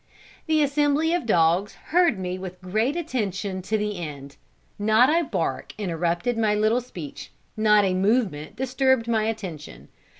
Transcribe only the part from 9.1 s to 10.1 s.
attention.